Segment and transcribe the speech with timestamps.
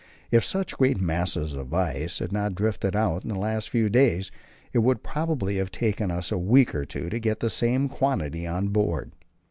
[0.31, 4.31] If such great masses of ice had not drifted out in the last few days,
[4.73, 8.47] it would probably have taken us a week or two to get the same quantity
[8.47, 9.11] on board.